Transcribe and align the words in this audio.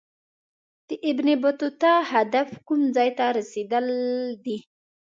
د 0.87 0.89
ابن 1.09 1.27
بطوطه 1.43 1.91
هدف 2.11 2.49
کوم 2.67 2.81
ځای 2.95 3.09
ته 3.17 3.25
رسېدل 3.37 3.85
دي. 4.45 4.57